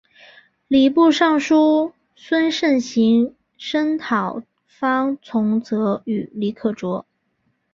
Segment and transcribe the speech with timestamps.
[0.67, 7.05] 礼部尚书孙慎行声讨方从哲与李可灼。